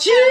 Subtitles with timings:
[0.00, 0.29] Cheers!